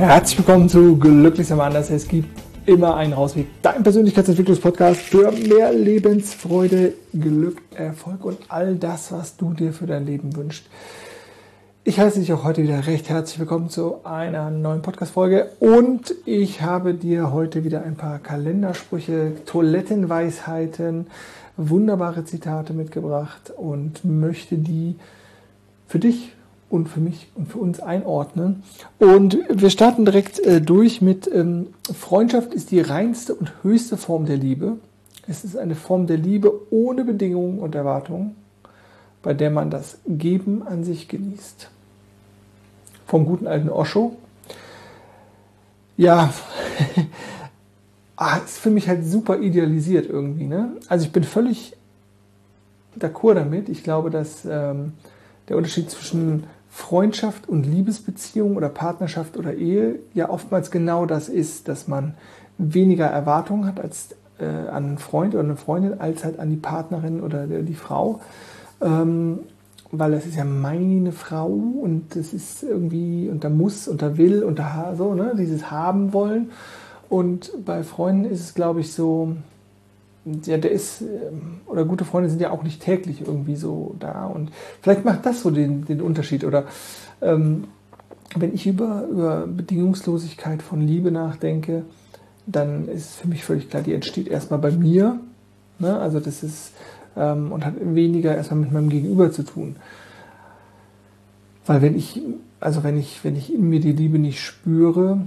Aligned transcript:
Herzlich 0.00 0.38
willkommen 0.38 0.66
zu 0.66 0.96
Glücklich 0.96 1.52
am 1.52 1.60
Anders. 1.60 1.90
Es 1.90 2.08
gibt 2.08 2.40
immer 2.64 2.96
einen 2.96 3.12
Rausweg. 3.12 3.48
Dein 3.60 3.82
Persönlichkeitsentwicklungspodcast 3.82 4.98
für 4.98 5.30
mehr 5.30 5.74
Lebensfreude, 5.74 6.94
Glück, 7.12 7.60
Erfolg 7.74 8.24
und 8.24 8.38
all 8.48 8.76
das, 8.76 9.12
was 9.12 9.36
du 9.36 9.52
dir 9.52 9.74
für 9.74 9.84
dein 9.86 10.06
Leben 10.06 10.34
wünschst. 10.34 10.64
Ich 11.84 12.00
heiße 12.00 12.18
dich 12.18 12.32
auch 12.32 12.44
heute 12.44 12.62
wieder 12.62 12.86
recht 12.86 13.10
herzlich 13.10 13.38
willkommen 13.40 13.68
zu 13.68 14.02
einer 14.02 14.50
neuen 14.50 14.80
Podcast-Folge 14.80 15.50
und 15.60 16.14
ich 16.24 16.62
habe 16.62 16.94
dir 16.94 17.30
heute 17.30 17.62
wieder 17.64 17.82
ein 17.82 17.96
paar 17.96 18.20
Kalendersprüche, 18.20 19.32
Toilettenweisheiten, 19.44 21.08
wunderbare 21.58 22.24
Zitate 22.24 22.72
mitgebracht 22.72 23.52
und 23.54 24.02
möchte 24.06 24.56
die 24.56 24.96
für 25.86 25.98
dich 25.98 26.32
und 26.70 26.88
für 26.88 27.00
mich 27.00 27.28
und 27.34 27.48
für 27.48 27.58
uns 27.58 27.80
einordnen. 27.80 28.62
Und 28.98 29.38
wir 29.50 29.70
starten 29.70 30.04
direkt 30.04 30.38
äh, 30.38 30.62
durch 30.62 31.02
mit 31.02 31.28
ähm, 31.32 31.66
Freundschaft 31.92 32.54
ist 32.54 32.70
die 32.70 32.80
reinste 32.80 33.34
und 33.34 33.52
höchste 33.62 33.96
Form 33.96 34.24
der 34.24 34.36
Liebe. 34.36 34.76
Es 35.26 35.44
ist 35.44 35.56
eine 35.56 35.74
Form 35.74 36.06
der 36.06 36.16
Liebe 36.16 36.52
ohne 36.70 37.04
Bedingungen 37.04 37.58
und 37.58 37.74
Erwartungen, 37.74 38.36
bei 39.22 39.34
der 39.34 39.50
man 39.50 39.70
das 39.70 39.98
Geben 40.06 40.62
an 40.66 40.84
sich 40.84 41.08
genießt. 41.08 41.68
Vom 43.06 43.26
guten 43.26 43.48
alten 43.48 43.68
Osho. 43.68 44.16
Ja, 45.96 46.32
ah, 48.16 48.36
ist 48.36 48.58
für 48.58 48.70
mich 48.70 48.88
halt 48.88 49.04
super 49.04 49.40
idealisiert 49.40 50.08
irgendwie. 50.08 50.46
Ne? 50.46 50.76
Also 50.88 51.04
ich 51.04 51.12
bin 51.12 51.24
völlig 51.24 51.76
d'accord 52.98 53.34
damit. 53.34 53.68
Ich 53.68 53.82
glaube, 53.82 54.10
dass 54.10 54.44
ähm, 54.44 54.92
der 55.48 55.56
Unterschied 55.56 55.90
zwischen 55.90 56.44
Freundschaft 56.70 57.48
und 57.48 57.66
Liebesbeziehung 57.66 58.56
oder 58.56 58.68
Partnerschaft 58.68 59.36
oder 59.36 59.54
Ehe 59.54 59.98
ja 60.14 60.30
oftmals 60.30 60.70
genau 60.70 61.04
das 61.04 61.28
ist, 61.28 61.68
dass 61.68 61.88
man 61.88 62.14
weniger 62.58 63.06
Erwartungen 63.06 63.66
hat 63.66 63.80
als 63.80 64.14
äh, 64.38 64.44
an 64.44 64.84
einen 64.84 64.98
Freund 64.98 65.34
oder 65.34 65.44
eine 65.44 65.56
Freundin 65.56 66.00
als 66.00 66.24
halt 66.24 66.38
an 66.38 66.48
die 66.48 66.56
Partnerin 66.56 67.20
oder 67.20 67.46
die 67.46 67.74
Frau. 67.74 68.20
Ähm, 68.80 69.40
weil 69.92 70.12
das 70.12 70.24
ist 70.24 70.36
ja 70.36 70.44
meine 70.44 71.10
Frau 71.10 71.48
und 71.48 72.14
das 72.14 72.32
ist 72.32 72.62
irgendwie 72.62 73.28
und 73.28 73.42
da 73.42 73.48
muss 73.48 73.88
und 73.88 74.02
da 74.02 74.16
will 74.16 74.44
und 74.44 74.60
da 74.60 74.94
so, 74.96 75.14
ne, 75.14 75.34
dieses 75.36 75.70
haben 75.70 76.12
wollen. 76.12 76.50
Und 77.08 77.50
bei 77.64 77.82
Freunden 77.82 78.24
ist 78.24 78.40
es, 78.40 78.54
glaube 78.54 78.80
ich, 78.80 78.92
so, 78.92 79.34
ja, 80.24 80.58
der 80.58 80.70
ist, 80.70 81.00
ähm, 81.02 81.60
oder 81.66 81.84
gute 81.84 82.04
Freunde 82.04 82.28
sind 82.28 82.40
ja 82.40 82.50
auch 82.50 82.62
nicht 82.62 82.82
täglich 82.82 83.22
irgendwie 83.22 83.56
so 83.56 83.94
da. 83.98 84.26
Und 84.26 84.50
vielleicht 84.82 85.04
macht 85.04 85.24
das 85.26 85.42
so 85.42 85.50
den, 85.50 85.84
den 85.84 86.00
Unterschied. 86.00 86.44
Oder 86.44 86.64
ähm, 87.22 87.64
wenn 88.36 88.54
ich 88.54 88.66
über, 88.66 89.06
über 89.10 89.46
Bedingungslosigkeit 89.46 90.62
von 90.62 90.80
Liebe 90.80 91.10
nachdenke, 91.10 91.84
dann 92.46 92.88
ist 92.88 93.16
für 93.16 93.28
mich 93.28 93.44
völlig 93.44 93.70
klar, 93.70 93.82
die 93.82 93.94
entsteht 93.94 94.28
erstmal 94.28 94.58
bei 94.58 94.70
mir. 94.70 95.20
Ne? 95.78 95.98
Also 95.98 96.20
das 96.20 96.42
ist 96.42 96.72
ähm, 97.16 97.52
und 97.52 97.64
hat 97.64 97.74
weniger 97.80 98.34
erstmal 98.34 98.60
mit 98.60 98.72
meinem 98.72 98.88
Gegenüber 98.88 99.32
zu 99.32 99.42
tun. 99.42 99.76
Weil 101.66 101.82
wenn 101.82 101.96
ich, 101.96 102.20
also 102.58 102.82
wenn 102.82 102.98
ich, 102.98 103.24
wenn 103.24 103.36
ich 103.36 103.52
in 103.52 103.68
mir 103.68 103.80
die 103.80 103.92
Liebe 103.92 104.18
nicht 104.18 104.40
spüre, 104.40 105.20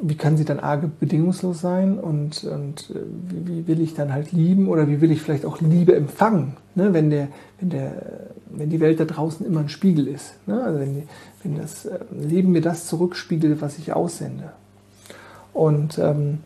wie 0.00 0.16
kann 0.16 0.36
sie 0.36 0.44
dann 0.44 0.60
arge 0.60 0.88
bedingungslos 0.88 1.60
sein 1.60 1.98
und, 1.98 2.44
und 2.44 2.90
äh, 2.90 3.00
wie, 3.28 3.48
wie, 3.48 3.66
will 3.66 3.80
ich 3.80 3.94
dann 3.94 4.12
halt 4.12 4.32
lieben 4.32 4.68
oder 4.68 4.88
wie 4.88 5.00
will 5.00 5.10
ich 5.10 5.22
vielleicht 5.22 5.44
auch 5.44 5.60
Liebe 5.60 5.94
empfangen, 5.94 6.56
ne? 6.74 6.92
wenn, 6.92 7.10
der, 7.10 7.28
wenn, 7.60 7.70
der, 7.70 8.02
wenn 8.50 8.70
die 8.70 8.80
Welt 8.80 9.00
da 9.00 9.04
draußen 9.04 9.44
immer 9.44 9.60
ein 9.60 9.68
Spiegel 9.68 10.06
ist. 10.06 10.34
Ne? 10.46 10.62
Also 10.62 10.80
wenn, 10.80 11.02
wenn 11.42 11.56
das 11.56 11.86
äh, 11.86 11.98
Leben 12.12 12.52
mir 12.52 12.60
das 12.60 12.86
zurückspiegelt, 12.86 13.60
was 13.60 13.78
ich 13.78 13.92
aussende. 13.92 14.52
Und 15.52 15.98
ähm, 15.98 16.38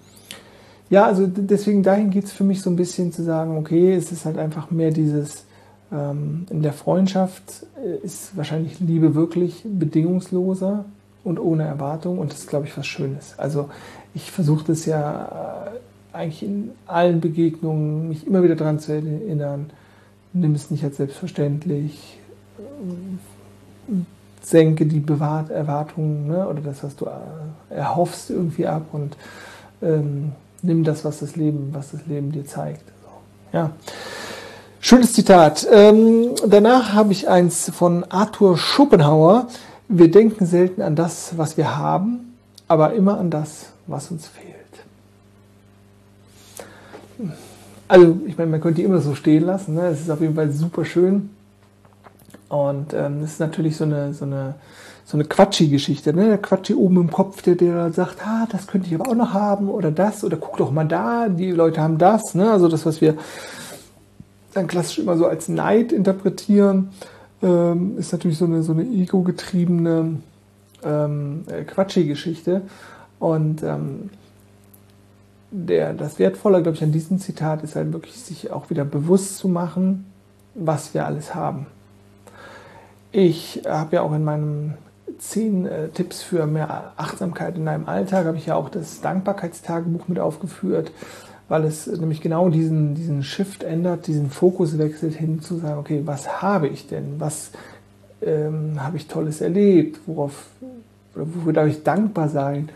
ja, 0.89 1.07
also 1.07 1.27
deswegen 1.27 1.83
dahin 1.83 2.11
geht 2.11 2.25
es 2.25 2.33
für 2.33 2.45
mich 2.45 2.63
so 2.63 2.71
ein 2.71 2.77
bisschen 2.77 3.13
zu 3.13 3.23
sagen, 3.23 3.57
okay, 3.57 3.95
es 3.95 4.13
ist 4.13 4.25
halt 4.25 4.39
einfach 4.39 4.71
mehr 4.71 4.91
dieses, 4.91 5.45
ähm, 5.93 6.47
in 6.51 6.63
der 6.63 6.73
Freundschaft 6.73 7.67
äh, 7.83 8.05
ist 8.05 8.37
wahrscheinlich 8.37 8.81
Liebe 8.81 9.15
wirklich 9.15 9.63
bedingungsloser 9.65 10.87
und 11.25 11.39
ohne 11.39 11.65
Erwartung 11.65 12.19
und 12.19 12.33
das 12.33 12.41
ist, 12.41 12.49
glaube 12.49 12.67
ich, 12.67 12.77
was 12.77 12.87
Schönes. 12.87 13.35
Also 13.39 13.69
ich 14.15 14.31
versuche 14.31 14.65
das 14.67 14.87
ja 14.87 15.71
äh, 16.13 16.17
eigentlich 16.17 16.43
in 16.43 16.73
allen 16.87 17.21
Begegnungen, 17.21 18.09
mich 18.09 18.27
immer 18.27 18.43
wieder 18.43 18.57
daran 18.57 18.79
zu 18.79 18.93
erinnern, 18.93 19.71
nimm 20.33 20.55
es 20.55 20.71
nicht 20.71 20.85
als 20.85 20.97
selbstverständlich, 20.97 22.19
senke 24.41 24.87
die 24.87 25.01
Bewahrt 25.01 25.51
Erwartungen 25.51 26.27
ne, 26.27 26.49
oder 26.49 26.61
das, 26.61 26.83
was 26.83 26.97
du 26.97 27.07
äh, 27.07 27.75
erhoffst, 27.75 28.31
irgendwie 28.31 28.67
ab 28.67 28.87
und 28.93 29.17
ähm, 29.83 30.33
nimm 30.63 30.85
das, 30.85 31.05
was 31.05 31.21
das 31.21 31.37
Leben, 31.37 31.71
was 31.73 31.93
das 31.93 32.07
Leben 32.07 32.33
dir 32.33 32.45
zeigt. 32.45 32.85
So, 33.05 33.59
ja. 33.59 33.71
Schönes 34.81 35.13
Zitat. 35.13 35.67
Ähm, 35.71 36.31
danach 36.47 36.93
habe 36.93 37.13
ich 37.13 37.29
eins 37.29 37.71
von 37.71 38.05
Arthur 38.11 38.59
Schopenhauer. 38.59 39.47
Wir 39.95 40.11
denken 40.11 40.47
selten 40.47 40.81
an 40.81 40.97
das, 40.97 41.37
was 41.37 41.59
wir 41.59 41.77
haben, 41.77 42.35
aber 42.67 42.95
immer 42.95 43.19
an 43.19 43.29
das, 43.29 43.73
was 43.87 44.11
uns 44.11 44.27
fehlt. 44.27 44.49
Also, 47.89 48.17
ich 48.27 48.39
meine, 48.39 48.51
man 48.51 48.63
könnte 48.63 48.81
die 48.81 48.85
immer 48.85 49.01
so 49.01 49.15
stehen 49.15 49.45
lassen. 49.45 49.75
Ne? 49.75 49.89
Es 49.89 50.01
ist 50.01 50.11
auf 50.11 50.23
jeden 50.23 50.35
Fall 50.35 50.51
super 50.51 50.87
schön. 50.87 51.29
Und 52.49 52.95
ähm, 52.95 53.21
das 53.21 53.33
ist 53.33 53.41
natürlich 53.41 53.77
so 53.77 53.85
eine, 53.85 54.15
so 54.15 54.25
eine, 54.25 54.55
so 55.05 55.19
eine 55.19 55.27
Quatschi-Geschichte. 55.27 56.15
Ne? 56.15 56.29
Der 56.29 56.39
Quatschi 56.39 56.73
oben 56.73 56.97
im 56.97 57.11
Kopf, 57.11 57.43
der, 57.43 57.57
der 57.57 57.93
sagt, 57.93 58.27
ah, 58.27 58.47
das 58.51 58.67
könnte 58.67 58.89
ich 58.89 58.95
aber 58.95 59.11
auch 59.11 59.15
noch 59.15 59.35
haben 59.35 59.69
oder 59.69 59.91
das 59.91 60.25
oder 60.25 60.39
guck 60.39 60.57
doch 60.57 60.71
mal 60.71 60.89
da, 60.89 61.29
die 61.29 61.51
Leute 61.51 61.83
haben 61.83 61.99
das. 61.99 62.35
Ne? 62.35 62.51
Also 62.51 62.69
das, 62.69 62.87
was 62.87 63.03
wir 63.03 63.19
dann 64.55 64.69
klassisch 64.69 65.01
immer 65.01 65.19
so 65.19 65.27
als 65.27 65.51
Neid 65.51 65.93
interpretieren 65.93 66.89
ähm, 67.43 67.99
ist 67.99 68.13
natürlich 68.13 68.39
so 68.39 68.45
eine, 68.45 68.63
so 68.63 68.73
eine 68.73 68.85
ego-getriebene 68.85 70.17
ähm, 70.85 71.45
äh, 71.49 71.65
Quatschi-Geschichte. 71.65 72.63
Und 73.19 73.63
ähm, 73.63 74.11
der, 75.51 75.93
das 75.93 76.19
Wertvolle, 76.19 76.63
glaube 76.63 76.77
ich, 76.77 76.83
an 76.83 76.93
diesem 76.93 77.19
Zitat 77.19 77.63
ist 77.63 77.77
halt 77.77 77.93
wirklich, 77.93 78.21
sich 78.21 78.51
auch 78.51 78.71
wieder 78.71 78.85
bewusst 78.85 79.39
zu 79.39 79.49
machen, 79.49 80.07
was 80.55 80.95
wir 80.95 81.07
alles 81.07 81.35
haben. 81.35 81.67
Ich 83.11 83.63
habe 83.69 83.97
ja 83.97 84.03
auch 84.03 84.15
in 84.15 84.25
meinem 84.25 84.75
zehn 85.19 85.67
äh, 85.67 85.89
Tipps 85.89 86.23
für 86.23 86.47
mehr 86.47 86.93
Achtsamkeit 86.97 87.57
in 87.57 87.67
deinem 87.67 87.87
Alltag, 87.87 88.27
habe 88.27 88.39
ich 88.39 88.47
ja 88.47 88.57
auch 88.57 88.69
das 88.69 89.01
Dankbarkeitstagebuch 89.03 90.09
mit 90.09 90.19
aufgeführt 90.19 90.91
weil 91.53 91.65
es 91.65 91.87
nämlich 91.87 92.23
genau 92.23 92.49
diesen, 92.49 92.95
diesen 92.95 93.23
Shift 93.23 93.63
ändert, 93.63 94.07
diesen 94.07 94.31
Fokus 94.31 94.79
wechselt 94.79 95.15
hin 95.15 95.43
zu 95.43 95.59
sagen, 95.59 95.79
okay, 95.81 96.01
was 96.07 96.41
habe 96.41 96.67
ich 96.67 96.87
denn? 96.87 97.17
Was 97.21 97.51
ähm, 98.23 98.83
habe 98.83 98.97
ich 98.97 99.07
Tolles 99.07 99.43
erlebt? 99.43 100.01
Worauf, 100.07 100.47
wofür 101.15 101.53
darf 101.53 101.67
ich 101.69 101.83
dankbar 101.83 102.31
sein? 102.31 102.71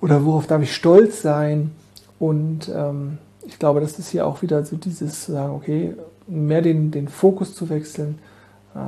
Oder 0.00 0.24
worauf 0.24 0.48
darf 0.48 0.60
ich 0.60 0.74
stolz 0.74 1.22
sein? 1.22 1.70
Und 2.18 2.68
ähm, 2.74 3.18
ich 3.46 3.60
glaube, 3.60 3.80
das 3.80 3.96
ist 4.00 4.08
hier 4.08 4.26
auch 4.26 4.42
wieder 4.42 4.64
so 4.64 4.74
dieses 4.74 5.26
zu 5.26 5.30
sagen, 5.30 5.52
okay, 5.54 5.94
mehr 6.26 6.62
den, 6.62 6.90
den 6.90 7.06
Fokus 7.06 7.54
zu 7.54 7.70
wechseln, 7.70 8.18
äh, 8.74 8.80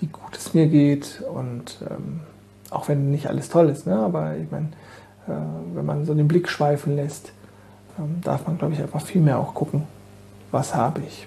wie 0.00 0.06
gut 0.08 0.36
es 0.36 0.52
mir 0.52 0.66
geht 0.66 1.22
und 1.32 1.78
ähm, 1.90 2.20
auch 2.68 2.88
wenn 2.88 3.10
nicht 3.10 3.28
alles 3.28 3.48
toll 3.48 3.70
ist, 3.70 3.86
ne? 3.86 3.96
aber 3.96 4.36
ich 4.36 4.50
meine, 4.50 4.66
äh, 5.28 5.74
wenn 5.74 5.86
man 5.86 6.04
so 6.04 6.12
den 6.12 6.28
Blick 6.28 6.50
schweifen 6.50 6.94
lässt, 6.94 7.32
ähm, 7.98 8.20
darf 8.22 8.46
man, 8.46 8.58
glaube 8.58 8.74
ich, 8.74 8.80
einfach 8.80 9.02
viel 9.02 9.20
mehr 9.20 9.38
auch 9.38 9.54
gucken, 9.54 9.84
was 10.50 10.74
habe 10.74 11.02
ich. 11.06 11.26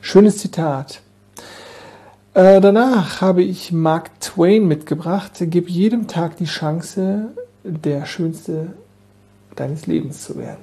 Schönes 0.00 0.38
Zitat. 0.38 1.02
Äh, 2.32 2.60
danach 2.60 3.20
habe 3.20 3.42
ich 3.42 3.72
Mark 3.72 4.20
Twain 4.20 4.66
mitgebracht. 4.66 5.32
Gib 5.40 5.68
jedem 5.68 6.06
Tag 6.06 6.36
die 6.36 6.44
Chance, 6.44 7.28
der 7.64 8.06
Schönste 8.06 8.74
deines 9.56 9.86
Lebens 9.86 10.24
zu 10.24 10.38
werden. 10.38 10.62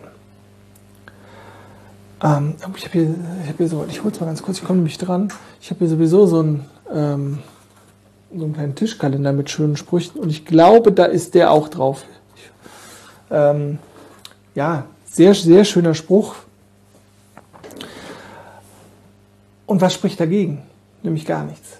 Ähm, 2.23 2.55
ich 2.75 2.85
habe 2.85 2.93
hier, 2.93 3.15
hab 3.47 3.57
hier 3.57 3.67
so, 3.67 3.85
ich 3.89 4.03
hole 4.03 4.13
es 4.13 4.19
mal 4.19 4.25
ganz 4.25 4.41
kurz, 4.41 4.59
ich 4.59 4.63
komme 4.63 4.77
nämlich 4.77 4.97
dran. 4.97 5.31
Ich 5.61 5.69
habe 5.69 5.79
hier 5.79 5.89
sowieso 5.89 6.25
so 6.25 6.39
einen, 6.39 6.65
ähm, 6.91 7.39
so 8.35 8.43
einen 8.43 8.53
kleinen 8.53 8.75
Tischkalender 8.75 9.33
mit 9.33 9.49
schönen 9.49 9.77
Sprüchen 9.77 10.19
und 10.19 10.29
ich 10.29 10.45
glaube, 10.45 10.91
da 10.91 11.05
ist 11.05 11.35
der 11.35 11.51
auch 11.51 11.67
drauf. 11.67 12.05
Ich, 12.35 12.49
ähm, 13.29 13.77
ja, 14.55 14.85
sehr, 15.17 15.33
sehr 15.33 15.65
schöner 15.65 15.95
Spruch. 15.95 16.35
Und 19.65 19.81
was 19.81 19.95
spricht 19.95 20.19
dagegen? 20.19 20.61
Nämlich 21.01 21.25
gar 21.25 21.43
nichts. 21.43 21.77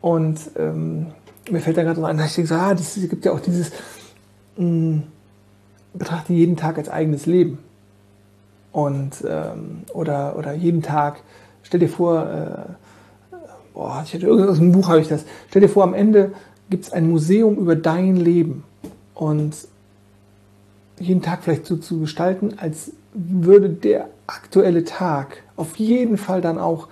Und 0.00 0.38
ähm, 0.56 1.06
mir 1.48 1.60
fällt 1.60 1.76
da 1.76 1.84
gerade 1.84 2.00
so 2.00 2.04
ein, 2.04 2.18
dass 2.18 2.30
ich 2.30 2.34
denke, 2.34 2.54
ah, 2.56 2.74
das 2.74 2.94
gibt 2.94 3.24
ja 3.24 3.32
auch 3.32 3.38
dieses, 3.38 3.70
mh, 4.56 4.64
hm, 4.64 5.02
betrachte 5.94 6.32
jeden 6.32 6.56
Tag 6.56 6.78
als 6.78 6.88
eigenes 6.88 7.26
Leben. 7.26 7.58
Und, 8.72 9.24
ähm, 9.26 9.84
oder, 9.94 10.36
oder 10.36 10.52
jeden 10.52 10.82
Tag, 10.82 11.22
stell 11.62 11.78
dir 11.78 11.88
vor, 11.88 12.26
äh, 12.26 13.36
boah, 13.72 14.02
ich 14.04 14.14
hatte 14.14 14.26
irgendwas 14.26 14.50
aus 14.50 14.58
dem 14.58 14.72
Buch 14.72 14.88
habe 14.88 15.00
ich 15.00 15.08
das, 15.08 15.24
stell 15.48 15.62
dir 15.62 15.68
vor, 15.68 15.84
am 15.84 15.94
Ende 15.94 16.32
gibt 16.70 16.86
es 16.86 16.92
ein 16.92 17.08
Museum 17.08 17.56
über 17.56 17.76
dein 17.76 18.16
Leben. 18.16 18.64
und 19.14 19.54
jeden 21.00 21.22
Tag 21.22 21.42
vielleicht 21.42 21.66
so 21.66 21.76
zu 21.76 22.00
gestalten, 22.00 22.54
als 22.58 22.92
würde 23.14 23.68
der 23.68 24.08
aktuelle 24.26 24.84
Tag 24.84 25.42
auf 25.56 25.76
jeden 25.76 26.18
Fall 26.18 26.40
dann 26.40 26.58
auch 26.58 26.88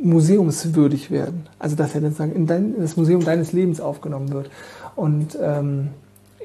museumswürdig 0.00 1.10
werden. 1.10 1.46
Also 1.58 1.76
dass 1.76 1.94
er 1.94 2.00
dann 2.00 2.14
sagen, 2.14 2.32
in, 2.32 2.46
dein, 2.46 2.74
in 2.74 2.80
das 2.80 2.96
Museum 2.96 3.24
deines 3.24 3.52
Lebens 3.52 3.80
aufgenommen 3.80 4.32
wird. 4.32 4.50
Und 4.96 5.38
ähm, 5.40 5.90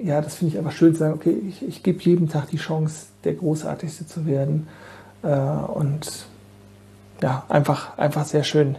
ja, 0.02 0.22
das 0.22 0.36
finde 0.36 0.54
ich 0.54 0.58
einfach 0.58 0.72
schön 0.72 0.94
zu 0.94 1.00
sagen, 1.00 1.14
okay, 1.14 1.36
ich, 1.48 1.68
ich 1.68 1.84
gebe 1.84 2.02
jedem 2.02 2.30
Tag 2.30 2.50
die 2.50 2.58
Chance, 2.58 3.08
der 3.24 3.34
Großartigste 3.34 4.08
zu 4.08 4.26
werden. 4.26 4.68
Äh, 5.24 5.30
und 5.30 6.26
ja, 7.22 7.44
einfach, 7.50 7.98
einfach 7.98 8.26
sehr 8.26 8.44
schön. 8.44 8.78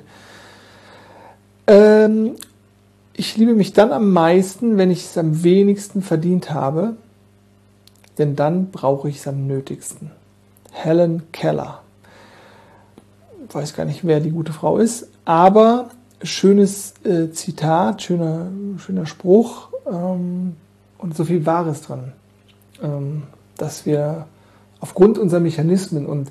Ähm, 1.66 2.32
ich 3.12 3.36
liebe 3.36 3.54
mich 3.54 3.72
dann 3.72 3.92
am 3.92 4.12
meisten, 4.12 4.78
wenn 4.78 4.90
ich 4.90 5.04
es 5.04 5.18
am 5.18 5.42
wenigsten 5.42 6.00
verdient 6.00 6.52
habe, 6.52 6.96
denn 8.20 8.36
dann 8.36 8.70
brauche 8.70 9.08
ich 9.08 9.16
es 9.16 9.26
am 9.26 9.46
nötigsten. 9.46 10.10
Helen 10.70 11.22
Keller. 11.32 11.80
Ich 13.48 13.54
weiß 13.54 13.74
gar 13.74 13.84
nicht, 13.84 14.06
wer 14.06 14.20
die 14.20 14.30
gute 14.30 14.52
Frau 14.52 14.78
ist, 14.78 15.08
aber 15.24 15.90
schönes 16.22 16.94
äh, 17.04 17.30
Zitat, 17.32 18.02
schöner, 18.02 18.46
schöner 18.76 19.06
Spruch 19.06 19.70
ähm, 19.90 20.54
und 20.98 21.16
so 21.16 21.24
viel 21.24 21.46
Wahres 21.46 21.82
dran, 21.82 22.12
ähm, 22.82 23.22
dass 23.56 23.86
wir 23.86 24.26
aufgrund 24.80 25.18
unserer 25.18 25.40
Mechanismen 25.40 26.06
und 26.06 26.30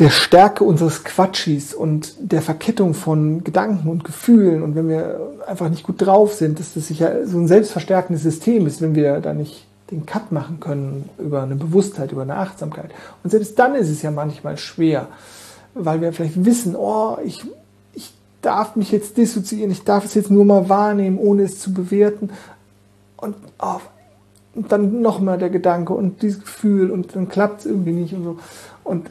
der 0.00 0.10
Stärke 0.10 0.64
unseres 0.64 1.04
Quatschis 1.04 1.72
und 1.72 2.14
der 2.18 2.42
Verkettung 2.42 2.94
von 2.94 3.44
Gedanken 3.44 3.88
und 3.88 4.02
Gefühlen 4.02 4.64
und 4.64 4.74
wenn 4.74 4.88
wir 4.88 5.20
einfach 5.46 5.68
nicht 5.68 5.84
gut 5.84 6.04
drauf 6.04 6.34
sind, 6.34 6.58
dass 6.58 6.74
das 6.74 6.88
sicher 6.88 7.26
so 7.26 7.38
ein 7.38 7.46
selbstverstärkendes 7.46 8.24
System 8.24 8.66
ist, 8.66 8.82
wenn 8.82 8.96
wir 8.96 9.20
da 9.20 9.32
nicht 9.34 9.66
den 9.94 10.06
Cut 10.06 10.32
machen 10.32 10.60
können 10.60 11.08
über 11.18 11.42
eine 11.42 11.56
Bewusstheit, 11.56 12.12
über 12.12 12.22
eine 12.22 12.36
Achtsamkeit. 12.36 12.90
Und 13.22 13.30
selbst 13.30 13.58
dann 13.58 13.74
ist 13.74 13.88
es 13.88 14.02
ja 14.02 14.10
manchmal 14.10 14.56
schwer, 14.56 15.08
weil 15.74 16.00
wir 16.00 16.12
vielleicht 16.12 16.44
wissen, 16.44 16.76
oh, 16.76 17.18
ich, 17.24 17.44
ich 17.92 18.12
darf 18.42 18.76
mich 18.76 18.92
jetzt 18.92 19.16
dissoziieren, 19.16 19.70
ich 19.70 19.84
darf 19.84 20.04
es 20.04 20.14
jetzt 20.14 20.30
nur 20.30 20.44
mal 20.44 20.68
wahrnehmen, 20.68 21.18
ohne 21.18 21.42
es 21.42 21.60
zu 21.60 21.72
bewerten. 21.72 22.30
Und, 23.16 23.36
oh, 23.60 23.80
und 24.54 24.70
dann 24.70 25.00
nochmal 25.00 25.38
der 25.38 25.50
Gedanke 25.50 25.94
und 25.94 26.22
dieses 26.22 26.40
Gefühl 26.40 26.90
und 26.90 27.16
dann 27.16 27.28
klappt 27.28 27.60
es 27.60 27.66
irgendwie 27.66 27.92
nicht 27.92 28.14
und 28.14 28.24
so. 28.24 28.38
Und 28.84 29.10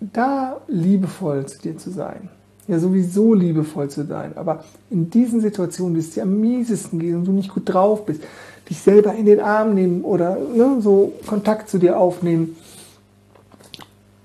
da 0.00 0.60
liebevoll 0.68 1.46
zu 1.46 1.58
dir 1.58 1.76
zu 1.76 1.90
sein. 1.90 2.28
Ja, 2.68 2.78
sowieso 2.78 3.34
liebevoll 3.34 3.90
zu 3.90 4.06
sein. 4.06 4.32
Aber 4.36 4.64
in 4.90 5.10
diesen 5.10 5.40
Situationen, 5.40 5.96
wie 5.96 6.00
es 6.00 6.12
dir 6.12 6.22
am 6.22 6.40
miesesten 6.40 7.00
geht 7.00 7.14
und 7.14 7.24
du 7.24 7.32
nicht 7.32 7.52
gut 7.52 7.68
drauf 7.68 8.06
bist, 8.06 8.22
dich 8.70 8.80
selber 8.80 9.14
in 9.14 9.26
den 9.26 9.40
Arm 9.40 9.74
nehmen 9.74 10.02
oder 10.02 10.36
ne, 10.36 10.78
so 10.80 11.12
Kontakt 11.26 11.68
zu 11.68 11.78
dir 11.78 11.98
aufnehmen. 11.98 12.56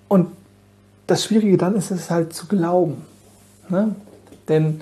Und 0.08 0.28
das 1.08 1.26
Schwierige 1.26 1.58
dann 1.58 1.76
ist 1.76 1.92
es 1.92 2.12
halt 2.12 2.34
zu 2.34 2.48
glauben. 2.48 3.02
Ne? 3.70 3.96
Denn 4.48 4.82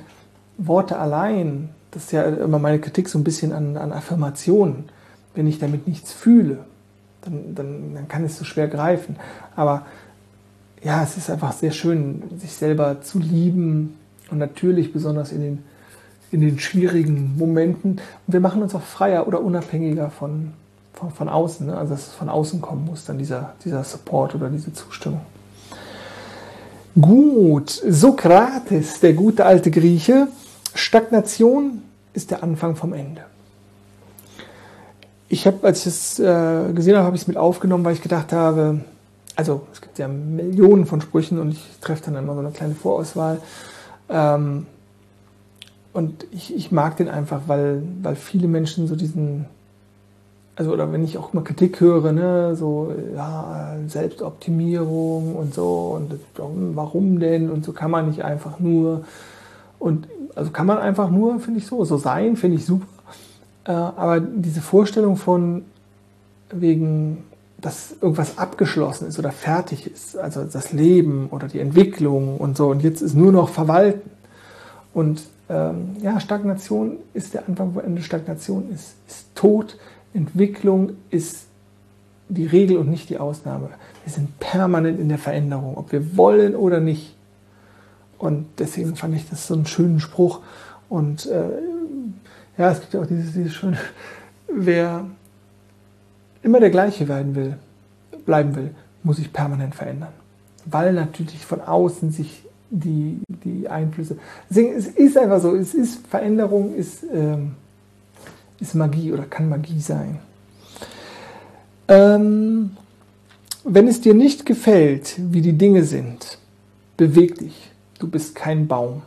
Worte 0.57 1.00
allein, 1.00 1.69
das 1.92 2.06
ist 2.06 2.12
ja 2.12 2.24
immer 2.24 2.60
meine 2.60 2.80
Kritik 2.80 3.07
so 3.07 3.18
ein 3.18 3.24
bisschen 3.24 3.54
an, 3.54 3.77
an 3.77 3.94
Affirmationen. 3.94 4.86
Wenn 5.33 5.48
ich 5.48 5.60
damit 5.60 5.88
nichts 5.88 6.12
fühle, 6.12 6.60
dann, 7.21 7.56
dann, 7.56 7.95
dann 7.95 8.07
kann 8.07 8.25
es 8.25 8.38
so 8.38 8.44
schwer 8.44 8.68
greifen. 8.68 9.15
Aber 9.56 9.86
ja, 10.83 11.01
es 11.01 11.18
ist 11.18 11.30
einfach 11.30 11.54
sehr 11.54 11.71
schön, 11.71 12.24
sich 12.38 12.54
selber 12.54 13.01
zu 13.01 13.19
lieben 13.19 13.95
und 14.30 14.38
natürlich 14.38 14.92
besonders 14.92 15.31
in 15.31 15.42
den, 15.42 15.63
in 16.34 16.42
den 16.42 16.60
schwierigen 16.60 17.38
Momenten. 17.38 17.94
Und 17.94 18.34
wir 18.34 18.40
machen 18.40 18.62
uns 18.62 18.74
auch 18.76 18.82
freier 18.82 19.28
oder 19.28 19.42
unabhängiger 19.42 20.10
von, 20.10 20.54
von, 20.94 21.12
von 21.12 21.30
außen, 21.30 21.68
ne? 21.68 21.78
also 21.78 21.94
dass 21.94 22.08
es 22.08 22.14
von 22.14 22.30
außen 22.30 22.62
kommen 22.62 22.86
muss, 22.86 23.06
dann 23.06 23.18
dieser, 23.18 23.54
dieser 23.64 23.84
Support 23.84 24.36
oder 24.36 24.50
diese 24.50 24.74
Zustimmung. 24.74 25.22
Gut, 27.00 27.70
Sokrates, 27.70 29.00
der 29.00 29.14
gute 29.14 29.46
alte 29.46 29.72
Grieche, 29.72 30.28
Stagnation 30.76 31.82
ist 32.14 32.32
der 32.32 32.44
Anfang 32.44 32.76
vom 32.76 32.94
Ende. 32.94 33.22
Ich 35.28 35.48
habe, 35.48 35.66
als 35.66 35.82
ich 35.82 35.88
es 35.88 36.20
äh, 36.20 36.74
gesehen 36.74 36.96
habe, 36.96 37.06
habe 37.06 37.16
ich 37.16 37.24
es 37.24 37.28
mit 37.28 37.38
aufgenommen, 37.38 37.84
weil 37.84 37.94
ich 37.94 38.02
gedacht 38.02 38.32
habe, 38.32 38.82
also 39.36 39.66
es 39.74 39.82
gibt 39.82 39.98
ja 39.98 40.08
Millionen 40.08 40.86
von 40.86 41.02
Sprüchen 41.02 41.40
und 41.40 41.54
ich 41.54 41.64
treffe 41.82 42.04
dann 42.06 42.16
immer 42.16 42.36
so 42.36 42.40
eine 42.40 42.52
kleine 42.52 42.76
Vorauswahl. 42.76 43.40
Ähm, 44.10 44.68
und 45.94 46.25
ich, 46.31 46.56
ich 46.56 46.72
mag 46.72 46.98
den 46.98 47.07
einfach, 47.07 47.42
weil, 47.48 47.84
weil 48.01 48.16
viele 48.16 48.48
Menschen 48.48 48.88
so 48.88 48.95
diesen, 48.95 49.45
also 50.56 50.72
oder 50.72 50.92
wenn 50.92 51.04
ich 51.04 51.18
auch 51.18 51.34
immer 51.34 51.44
Kritik 51.44 51.80
höre, 51.80 52.12
ne, 52.12 52.56
so 52.56 52.92
ja, 53.16 53.75
Selbstoptimierung 53.88 55.36
und 55.36 55.54
so 55.54 55.98
und 55.98 56.19
warum 56.75 57.19
denn 57.19 57.50
und 57.50 57.63
so 57.63 57.74
kann 57.74 57.92
man 57.92 58.07
nicht 58.07 58.24
einfach 58.24 58.60
nur 58.60 59.06
und 59.80 60.07
also 60.36 60.50
kann 60.50 60.66
man 60.66 60.80
einfach 60.80 61.12
nur, 61.12 61.40
finde 61.40 61.60
ich 61.60 61.68
so, 61.68 61.86
so 61.86 61.98
sein, 61.98 62.38
finde 62.38 62.57
ich 62.57 62.66
super. 62.66 62.88
Äh, 63.66 63.72
aber 63.72 64.19
diese 64.19 64.62
Vorstellung 64.62 65.16
von 65.16 65.63
wegen 66.50 67.24
dass 67.63 67.96
irgendwas 68.01 68.38
abgeschlossen 68.38 69.07
ist 69.07 69.18
oder 69.18 69.31
fertig 69.31 69.88
ist, 69.88 70.18
also 70.18 70.44
das 70.44 70.74
Leben 70.74 71.30
oder 71.31 71.48
die 71.48 71.60
Entwicklung 71.60 72.38
und 72.38 72.57
so, 72.57 72.68
und 72.68 72.84
jetzt 72.84 73.01
ist 73.01 73.16
nur 73.16 73.31
noch 73.31 73.48
Verwalten. 73.48 74.10
Und 74.94 75.24
ähm, 75.50 75.98
ja, 76.01 76.19
Stagnation 76.19 76.98
ist 77.13 77.34
der 77.34 77.48
Anfang, 77.48 77.75
wo 77.75 77.80
Ende 77.80 78.01
Stagnation 78.01 78.72
ist, 78.72 78.95
ist 79.07 79.36
Tod, 79.36 79.78
Entwicklung 80.13 80.94
ist 81.10 81.48
die 82.30 82.45
Regel 82.45 82.78
und 82.78 82.90
nicht 82.90 83.10
die 83.10 83.18
Ausnahme. 83.18 83.69
Wir 84.04 84.13
sind 84.13 84.40
permanent 84.40 85.00
in 85.00 85.10
der 85.10 85.18
Veränderung, 85.18 85.78
ob 85.78 85.92
wir 85.92 86.18
wollen 86.18 86.56
oder 86.56 86.80
nicht. 86.80 87.16
Und 88.18 88.48
deswegen 88.57 88.95
fand 88.95 89.16
ich 89.16 89.30
das 89.30 89.48
so 89.48 89.54
einen 89.54 89.66
schönen 89.66 90.00
Spruch. 90.00 90.42
Und 90.90 91.25
äh, 91.25 91.50
ja, 92.57 92.72
es 92.72 92.80
gibt 92.80 92.94
ja 92.94 93.01
auch 93.01 93.06
dieses, 93.06 93.34
dieses 93.34 93.54
schöne, 93.54 93.78
wer 94.48 95.06
immer 96.42 96.60
der 96.60 96.69
gleiche 96.69 97.07
werden 97.07 97.36
will, 97.36 97.57
bleiben 98.25 98.56
will, 98.56 98.74
muss 99.04 99.18
sich 99.18 99.34
permanent 99.34 99.75
verändern. 99.75 100.13
Weil 100.66 100.94
natürlich 100.94 101.46
von 101.46 101.62
außen 101.62 102.12
sich 102.12 102.44
die, 102.74 103.20
die 103.27 103.70
Einflüsse. 103.70 104.18
Deswegen, 104.50 104.74
es 104.74 104.88
ist 104.88 105.18
einfach 105.18 105.39
so, 105.39 105.56
es 105.56 105.74
ist 105.74 106.06
Veränderung, 106.08 106.75
ist, 106.75 107.03
ähm, 107.13 107.51
ist 108.60 108.74
Magie 108.74 109.13
oder 109.13 109.24
kann 109.24 109.48
Magie 109.48 109.80
sein. 109.80 110.20
Ähm, 111.88 112.72
wenn 113.63 113.88
es 113.88 114.01
dir 114.01 114.13
nicht 114.13 114.46
gefällt, 114.46 115.15
wie 115.18 115.42
die 115.42 115.53
Dinge 115.53 115.84
sind, 115.84 116.39
beweg 116.98 117.38
dich. 117.38 117.72
Du 118.00 118.08
bist 118.08 118.36
kein 118.36 118.68
Baum. 118.68 119.03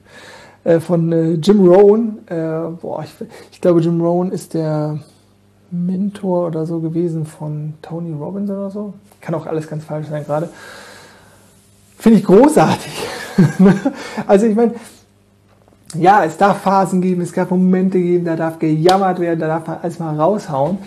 äh, 0.64 0.78
von 0.78 1.10
äh, 1.10 1.32
Jim 1.32 1.66
Rohn. 1.66 2.18
Äh, 2.26 2.68
boah, 2.80 3.02
ich, 3.04 3.14
ich 3.50 3.60
glaube, 3.60 3.80
Jim 3.80 4.00
Rohn 4.00 4.30
ist 4.30 4.52
der 4.52 4.98
Mentor 5.70 6.48
oder 6.48 6.66
so 6.66 6.80
gewesen 6.80 7.24
von 7.24 7.74
Tony 7.80 8.12
Robbins 8.12 8.50
oder 8.50 8.70
so. 8.70 8.94
Kann 9.20 9.34
auch 9.34 9.46
alles 9.46 9.66
ganz 9.66 9.84
falsch 9.84 10.08
sein 10.08 10.24
gerade. 10.24 10.50
Finde 11.98 12.18
ich 12.18 12.24
großartig. 12.24 12.92
also 14.26 14.46
ich 14.46 14.54
meine, 14.54 14.74
ja, 15.94 16.24
es 16.24 16.36
darf 16.36 16.62
Phasen 16.62 17.00
geben, 17.00 17.22
es 17.22 17.32
darf 17.32 17.50
Momente 17.50 17.98
geben, 17.98 18.24
da 18.24 18.36
darf 18.36 18.58
gejammert 18.58 19.20
werden, 19.20 19.40
da 19.40 19.46
darf 19.48 19.66
man 19.66 19.78
alles 19.82 19.98
mal 19.98 20.18
raushauen. 20.18 20.78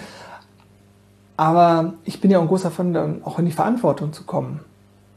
Aber 1.37 1.93
ich 2.05 2.21
bin 2.21 2.31
ja 2.31 2.37
auch 2.37 2.43
ein 2.43 2.47
großer 2.47 2.71
Fan, 2.71 3.21
auch 3.23 3.39
in 3.39 3.45
die 3.45 3.51
Verantwortung 3.51 4.13
zu 4.13 4.23
kommen. 4.23 4.59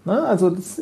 Ne? 0.05 0.23
Also 0.23 0.51
das 0.51 0.81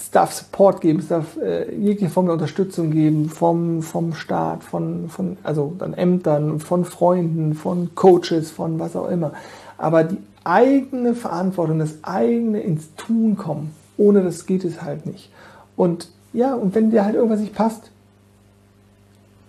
es 0.00 0.10
darf 0.12 0.32
Support 0.32 0.80
geben, 0.80 1.00
es 1.00 1.08
darf 1.08 1.36
äh, 1.36 1.74
jegliche 1.74 2.10
Form 2.10 2.26
der 2.26 2.34
Unterstützung 2.34 2.90
geben 2.92 3.28
vom, 3.28 3.82
vom 3.82 4.14
Staat, 4.14 4.62
von, 4.62 5.08
von, 5.08 5.36
also 5.42 5.74
dann 5.76 5.92
Ämtern, 5.92 6.60
von 6.60 6.84
Freunden, 6.84 7.54
von 7.54 7.94
Coaches, 7.94 8.50
von 8.50 8.78
was 8.78 8.94
auch 8.94 9.08
immer. 9.08 9.32
Aber 9.76 10.04
die 10.04 10.18
eigene 10.44 11.14
Verantwortung, 11.14 11.80
das 11.80 11.98
eigene 12.02 12.60
ins 12.60 12.94
Tun 12.94 13.36
kommen, 13.36 13.74
ohne 13.98 14.22
das 14.22 14.46
geht 14.46 14.64
es 14.64 14.80
halt 14.80 15.04
nicht. 15.04 15.30
Und 15.76 16.08
ja, 16.32 16.54
und 16.54 16.74
wenn 16.74 16.90
dir 16.90 17.04
halt 17.04 17.14
irgendwas 17.14 17.40
nicht 17.40 17.54
passt, 17.54 17.90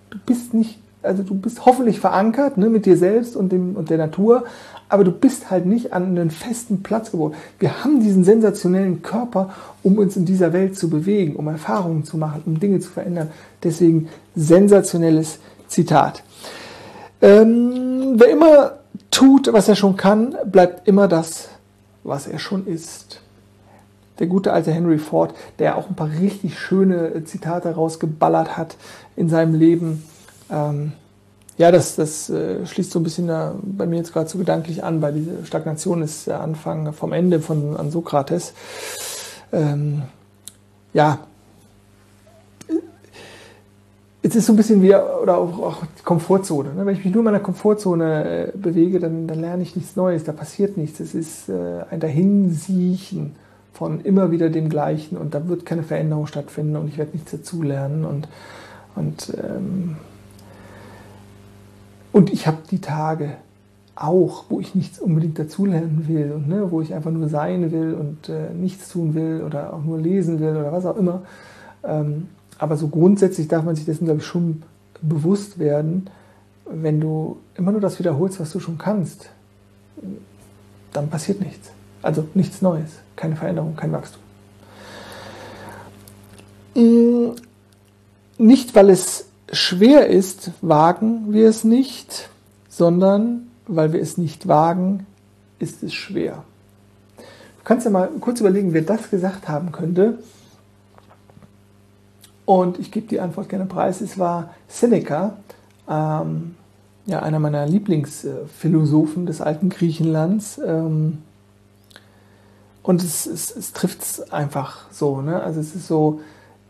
du 0.09 0.17
bist 0.25 0.53
nicht, 0.53 0.79
also 1.01 1.23
du 1.23 1.35
bist 1.35 1.65
hoffentlich 1.65 1.99
verankert 1.99 2.57
ne, 2.57 2.69
mit 2.69 2.85
dir 2.85 2.97
selbst 2.97 3.35
und, 3.35 3.51
dem, 3.51 3.75
und 3.75 3.89
der 3.89 3.97
Natur, 3.97 4.45
aber 4.89 5.03
du 5.03 5.11
bist 5.11 5.51
halt 5.51 5.65
nicht 5.65 5.93
an 5.93 6.05
einen 6.05 6.31
festen 6.31 6.81
Platz 6.81 7.11
geboren. 7.11 7.35
Wir 7.59 7.83
haben 7.83 8.01
diesen 8.01 8.23
sensationellen 8.23 9.01
Körper, 9.01 9.53
um 9.83 9.97
uns 9.97 10.17
in 10.17 10.25
dieser 10.25 10.51
Welt 10.51 10.77
zu 10.77 10.89
bewegen, 10.89 11.35
um 11.35 11.47
Erfahrungen 11.47 12.03
zu 12.03 12.17
machen, 12.17 12.41
um 12.45 12.59
Dinge 12.59 12.79
zu 12.79 12.89
verändern. 12.89 13.29
Deswegen 13.63 14.09
sensationelles 14.35 15.39
Zitat. 15.67 16.23
Ähm, 17.21 18.15
wer 18.15 18.29
immer 18.29 18.71
tut, 19.11 19.51
was 19.53 19.67
er 19.69 19.75
schon 19.75 19.95
kann, 19.95 20.35
bleibt 20.45 20.87
immer 20.87 21.07
das, 21.07 21.49
was 22.03 22.27
er 22.27 22.39
schon 22.39 22.65
ist. 22.65 23.21
Der 24.19 24.27
gute 24.27 24.53
alte 24.53 24.71
Henry 24.71 24.97
Ford, 24.97 25.33
der 25.59 25.77
auch 25.77 25.89
ein 25.89 25.95
paar 25.95 26.09
richtig 26.09 26.59
schöne 26.59 27.23
Zitate 27.23 27.73
rausgeballert 27.73 28.57
hat 28.57 28.77
in 29.15 29.29
seinem 29.29 29.55
Leben. 29.55 30.03
Ähm, 30.51 30.91
ja, 31.57 31.71
das, 31.71 31.95
das 31.95 32.29
äh, 32.29 32.65
schließt 32.65 32.91
so 32.91 32.99
ein 32.99 33.03
bisschen 33.03 33.27
da 33.27 33.55
bei 33.61 33.85
mir 33.85 33.97
jetzt 33.97 34.13
gerade 34.13 34.29
so 34.29 34.37
gedanklich 34.37 34.83
an, 34.83 35.01
weil 35.01 35.13
diese 35.13 35.45
Stagnation 35.45 36.01
ist 36.01 36.27
der 36.27 36.41
Anfang 36.41 36.93
vom 36.93 37.11
Ende 37.11 37.41
von 37.41 37.75
an 37.75 37.91
Sokrates. 37.91 38.53
Ähm, 39.51 40.03
ja, 40.93 41.19
es 44.21 44.35
ist 44.35 44.45
so 44.45 44.53
ein 44.53 44.57
bisschen 44.57 44.81
wie, 44.81 44.93
oder 44.93 45.37
auch, 45.37 45.59
auch 45.59 45.77
die 45.97 46.03
Komfortzone. 46.03 46.73
Ne? 46.73 46.85
Wenn 46.85 46.95
ich 46.95 47.03
mich 47.03 47.13
nur 47.13 47.21
in 47.21 47.25
meiner 47.25 47.39
Komfortzone 47.39 48.47
äh, 48.53 48.57
bewege, 48.57 48.99
dann, 48.99 49.27
dann, 49.27 49.39
lerne 49.39 49.63
ich 49.63 49.75
nichts 49.75 49.95
Neues, 49.95 50.23
da 50.23 50.33
passiert 50.33 50.77
nichts. 50.77 50.99
Es 50.99 51.15
ist 51.15 51.49
äh, 51.49 51.83
ein 51.89 51.99
Dahinsiechen 51.99 53.35
von 53.79 54.01
immer 54.01 54.29
wieder 54.29 54.49
dem 54.49 54.67
Gleichen 54.67 55.17
und 55.17 55.33
da 55.33 55.47
wird 55.47 55.65
keine 55.65 55.83
Veränderung 55.83 56.27
stattfinden 56.27 56.75
und 56.75 56.89
ich 56.89 56.97
werde 56.97 57.13
nichts 57.13 57.31
dazulernen 57.31 58.03
und, 58.03 58.27
und, 58.95 59.33
ähm, 59.41 59.95
und 62.11 62.29
ich 62.29 62.45
habe 62.45 62.57
die 62.69 62.81
Tage 62.81 63.37
auch, 63.95 64.43
wo 64.49 64.59
ich 64.59 64.75
nichts 64.75 64.99
unbedingt 64.99 65.39
dazulernen 65.39 66.09
will 66.09 66.33
und 66.33 66.49
ne, 66.49 66.69
wo 66.71 66.81
ich 66.81 66.93
einfach 66.93 67.09
nur 67.09 67.29
sein 67.29 67.71
will 67.71 67.93
und 67.93 68.27
äh, 68.27 68.53
nichts 68.53 68.89
tun 68.89 69.15
will 69.15 69.43
oder 69.45 69.73
auch 69.73 69.81
nur 69.81 69.97
lesen 69.97 70.41
will 70.41 70.57
oder 70.57 70.73
was 70.73 70.85
auch 70.85 70.97
immer. 70.97 71.21
Ähm, 71.85 72.27
aber 72.57 72.75
so 72.75 72.89
grundsätzlich 72.89 73.47
darf 73.47 73.63
man 73.63 73.77
sich 73.77 73.85
dessen, 73.85 74.03
glaube 74.03 74.19
ich, 74.19 74.25
schon 74.25 74.63
bewusst 75.01 75.57
werden, 75.57 76.09
wenn 76.69 76.99
du 76.99 77.37
immer 77.55 77.71
nur 77.71 77.79
das 77.79 77.97
wiederholst, 77.97 78.41
was 78.41 78.51
du 78.51 78.59
schon 78.59 78.77
kannst, 78.77 79.29
dann 80.91 81.09
passiert 81.09 81.39
nichts. 81.39 81.71
Also 82.01 82.27
nichts 82.33 82.61
Neues, 82.61 82.89
keine 83.15 83.35
Veränderung, 83.35 83.75
kein 83.75 83.91
Wachstum. 83.91 84.21
Mm, 86.75 87.35
nicht, 88.37 88.75
weil 88.75 88.89
es 88.89 89.25
schwer 89.51 90.07
ist, 90.07 90.51
wagen 90.61 91.33
wir 91.33 91.49
es 91.49 91.63
nicht, 91.63 92.29
sondern 92.69 93.47
weil 93.67 93.93
wir 93.93 94.01
es 94.01 94.17
nicht 94.17 94.47
wagen, 94.47 95.05
ist 95.59 95.83
es 95.83 95.93
schwer. 95.93 96.43
Du 97.17 97.63
kannst 97.65 97.85
ja 97.85 97.91
mal 97.91 98.09
kurz 98.19 98.39
überlegen, 98.39 98.73
wer 98.73 98.81
das 98.81 99.09
gesagt 99.09 99.47
haben 99.47 99.71
könnte. 99.71 100.19
Und 102.45 102.79
ich 102.79 102.91
gebe 102.91 103.07
die 103.07 103.19
Antwort 103.19 103.49
gerne 103.49 103.65
preis. 103.65 104.01
Es 104.01 104.17
war 104.17 104.55
Seneca, 104.67 105.37
ähm, 105.87 106.55
ja, 107.05 107.21
einer 107.21 107.39
meiner 107.39 107.67
Lieblingsphilosophen 107.67 109.25
des 109.25 109.41
alten 109.41 109.69
Griechenlands. 109.69 110.59
Ähm, 110.65 111.19
und 112.89 113.03
es, 113.03 113.27
es, 113.27 113.55
es 113.55 113.71
trifft 113.71 114.01
es 114.01 114.31
einfach 114.31 114.89
so. 114.89 115.21
Ne? 115.21 115.43
Also 115.43 115.59
es 115.59 115.75
ist 115.75 115.87
so, 115.87 116.21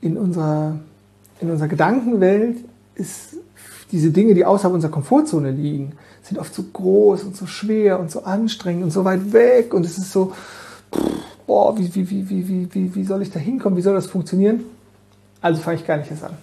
in 0.01 0.17
unserer, 0.17 0.77
in 1.39 1.49
unserer 1.49 1.69
Gedankenwelt 1.69 2.57
ist 2.95 3.37
diese 3.93 4.09
Dinge, 4.09 4.33
die 4.33 4.43
außerhalb 4.43 4.73
unserer 4.73 4.91
Komfortzone 4.91 5.51
liegen, 5.51 5.93
sind 6.21 6.37
oft 6.37 6.53
so 6.53 6.63
groß 6.73 7.23
und 7.23 7.37
so 7.37 7.45
schwer 7.45 8.01
und 8.01 8.11
so 8.11 8.23
anstrengend 8.23 8.83
und 8.83 8.91
so 8.91 9.05
weit 9.05 9.31
weg. 9.31 9.73
Und 9.73 9.85
es 9.85 9.97
ist 9.97 10.11
so, 10.11 10.33
boah, 11.47 11.77
wie, 11.79 11.95
wie, 11.95 12.09
wie, 12.09 12.29
wie, 12.29 12.67
wie, 12.69 12.95
wie 12.95 13.03
soll 13.05 13.21
ich 13.21 13.31
da 13.31 13.39
hinkommen? 13.39 13.77
Wie 13.77 13.81
soll 13.81 13.95
das 13.95 14.07
funktionieren? 14.07 14.65
Also 15.39 15.61
fange 15.61 15.77
ich 15.77 15.87
gar 15.87 15.95
nicht 15.95 16.11
erst 16.11 16.25
an. 16.25 16.33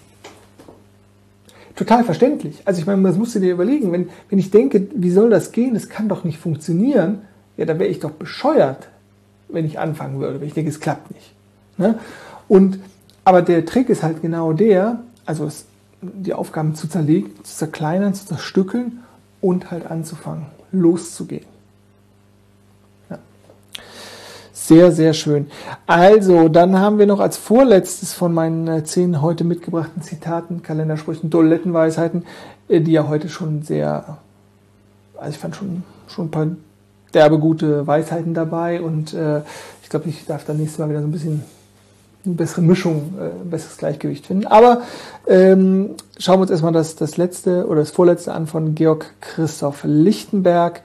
Total 1.74 2.02
verständlich. 2.02 2.62
Also 2.64 2.80
ich 2.80 2.86
meine, 2.86 3.02
das 3.02 3.18
musst 3.18 3.34
du 3.34 3.40
dir 3.40 3.52
überlegen, 3.52 3.92
wenn, 3.92 4.08
wenn 4.30 4.38
ich 4.38 4.50
denke, 4.50 4.88
wie 4.94 5.10
soll 5.10 5.28
das 5.28 5.52
gehen, 5.52 5.74
das 5.74 5.90
kann 5.90 6.08
doch 6.08 6.24
nicht 6.24 6.38
funktionieren, 6.38 7.18
ja, 7.58 7.66
da 7.66 7.78
wäre 7.78 7.90
ich 7.90 8.00
doch 8.00 8.12
bescheuert, 8.12 8.88
wenn 9.48 9.64
ich 9.64 9.78
anfangen 9.78 10.20
würde, 10.20 10.40
wenn 10.40 10.48
ich 10.48 10.54
denke, 10.54 10.70
es 10.70 10.80
klappt 10.80 11.10
nicht. 11.12 11.32
Ne? 11.78 11.98
Und, 12.48 12.80
aber 13.24 13.42
der 13.42 13.64
Trick 13.66 13.88
ist 13.88 14.02
halt 14.02 14.22
genau 14.22 14.52
der, 14.52 15.00
also 15.24 15.46
es, 15.46 15.66
die 16.00 16.34
Aufgaben 16.34 16.74
zu 16.74 16.88
zerlegen, 16.88 17.32
zu 17.42 17.56
zerkleinern, 17.56 18.14
zu 18.14 18.26
zerstückeln 18.26 19.00
und 19.40 19.70
halt 19.70 19.90
anzufangen, 19.90 20.46
loszugehen. 20.72 21.56
Sehr, 24.66 24.90
sehr 24.90 25.12
schön. 25.12 25.46
Also, 25.86 26.48
dann 26.48 26.76
haben 26.76 26.98
wir 26.98 27.06
noch 27.06 27.20
als 27.20 27.36
vorletztes 27.36 28.14
von 28.14 28.34
meinen 28.34 28.66
äh, 28.66 28.82
zehn 28.82 29.22
heute 29.22 29.44
mitgebrachten 29.44 30.02
Zitaten, 30.02 30.64
Kalendersprüchen, 30.64 31.30
Dolettenweisheiten, 31.30 32.24
äh, 32.66 32.80
die 32.80 32.90
ja 32.90 33.06
heute 33.06 33.28
schon 33.28 33.62
sehr, 33.62 34.18
also 35.16 35.30
ich 35.30 35.38
fand 35.38 35.54
schon, 35.54 35.84
schon 36.08 36.26
ein 36.26 36.30
paar 36.32 36.48
derbe 37.14 37.38
gute 37.38 37.86
Weisheiten 37.86 38.34
dabei 38.34 38.80
und 38.80 39.14
äh, 39.14 39.40
ich 39.82 39.88
glaube, 39.88 40.08
ich 40.08 40.26
darf 40.26 40.44
dann 40.44 40.58
nächstes 40.58 40.78
Mal 40.78 40.90
wieder 40.90 41.00
so 41.00 41.06
ein 41.06 41.12
bisschen 41.12 41.44
eine 42.26 42.34
bessere 42.34 42.62
Mischung, 42.62 43.14
äh, 43.18 43.42
ein 43.42 43.50
besseres 43.50 43.76
Gleichgewicht 43.76 44.26
finden. 44.26 44.46
Aber 44.46 44.82
ähm, 45.26 45.90
schauen 46.18 46.38
wir 46.38 46.42
uns 46.42 46.50
erstmal 46.50 46.72
das, 46.72 46.96
das 46.96 47.16
letzte 47.16 47.66
oder 47.66 47.80
das 47.80 47.90
vorletzte 47.90 48.32
an 48.32 48.46
von 48.46 48.74
Georg 48.74 49.14
Christoph 49.20 49.82
Lichtenberg. 49.84 50.82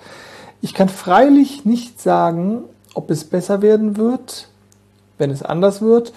Ich 0.62 0.74
kann 0.74 0.90
freilich 0.90 1.66
nicht 1.66 2.00
sagen, 2.00 2.60
ob 2.94 3.10
es 3.10 3.24
besser 3.24 3.62
werden 3.62 3.98
wird, 3.98 4.48
wenn 5.18 5.32
es 5.32 5.42
anders 5.42 5.82
wird. 5.82 6.14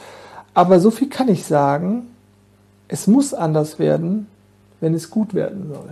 Aber 0.52 0.78
so 0.78 0.90
viel 0.90 1.08
kann 1.08 1.28
ich 1.28 1.44
sagen, 1.44 2.06
es 2.88 3.06
muss 3.06 3.34
anders 3.34 3.78
werden, 3.78 4.26
wenn 4.80 4.94
es 4.94 5.10
gut 5.10 5.34
werden 5.34 5.70
soll. 5.72 5.88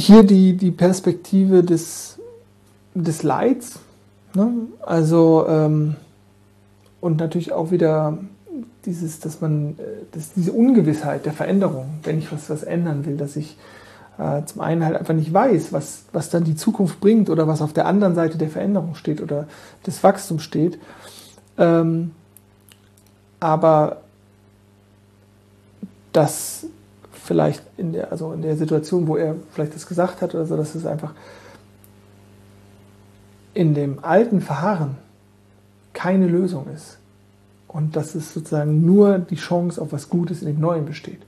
Hier 0.00 0.22
die, 0.22 0.56
die 0.56 0.70
Perspektive 0.70 1.62
des, 1.62 2.18
des 2.94 3.22
Leids, 3.22 3.78
ne? 4.34 4.50
also 4.80 5.46
ähm, 5.46 5.96
und 7.02 7.18
natürlich 7.18 7.52
auch 7.52 7.70
wieder 7.70 8.16
dieses, 8.86 9.20
dass 9.20 9.42
man, 9.42 9.72
äh, 9.78 9.82
dass 10.12 10.32
diese 10.32 10.52
Ungewissheit 10.52 11.26
der 11.26 11.34
Veränderung, 11.34 12.00
wenn 12.02 12.18
ich 12.18 12.32
was, 12.32 12.48
was 12.48 12.62
ändern 12.62 13.04
will, 13.04 13.18
dass 13.18 13.36
ich 13.36 13.58
äh, 14.16 14.42
zum 14.46 14.62
einen 14.62 14.86
halt 14.86 14.96
einfach 14.96 15.12
nicht 15.12 15.34
weiß, 15.34 15.70
was, 15.74 16.04
was 16.12 16.30
dann 16.30 16.44
die 16.44 16.56
Zukunft 16.56 16.98
bringt 17.00 17.28
oder 17.28 17.46
was 17.46 17.60
auf 17.60 17.74
der 17.74 17.84
anderen 17.84 18.14
Seite 18.14 18.38
der 18.38 18.48
Veränderung 18.48 18.94
steht 18.94 19.20
oder 19.20 19.48
des 19.86 20.02
Wachstums 20.02 20.42
steht. 20.42 20.78
Ähm, 21.58 22.12
aber 23.38 23.98
dass 26.14 26.64
vielleicht 27.22 27.62
in 27.76 27.92
der, 27.92 28.10
also 28.10 28.32
in 28.32 28.42
der 28.42 28.56
Situation, 28.56 29.06
wo 29.06 29.16
er 29.16 29.36
vielleicht 29.52 29.74
das 29.74 29.86
gesagt 29.86 30.22
hat 30.22 30.34
oder 30.34 30.46
so, 30.46 30.56
dass 30.56 30.74
es 30.74 30.86
einfach 30.86 31.12
in 33.54 33.74
dem 33.74 34.02
alten 34.02 34.40
Verharren 34.40 34.96
keine 35.92 36.26
Lösung 36.26 36.66
ist. 36.74 36.98
Und 37.68 37.94
dass 37.94 38.14
es 38.14 38.34
sozusagen 38.34 38.84
nur 38.84 39.18
die 39.18 39.36
Chance 39.36 39.80
auf 39.80 39.92
was 39.92 40.08
Gutes 40.08 40.42
in 40.42 40.48
dem 40.48 40.60
Neuen 40.60 40.86
besteht. 40.86 41.20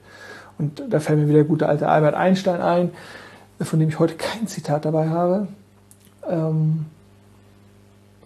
Und 0.57 0.83
da 0.89 0.99
fällt 0.99 1.19
mir 1.19 1.25
wieder 1.25 1.39
der 1.39 1.45
gute 1.45 1.69
alte 1.69 1.87
Albert 1.87 2.15
Einstein 2.15 2.61
ein, 2.61 2.91
von 3.61 3.79
dem 3.79 3.89
ich 3.89 3.99
heute 3.99 4.15
kein 4.15 4.47
Zitat 4.47 4.83
dabei 4.85 5.09
habe. 5.09 5.47
Ähm, 6.27 6.85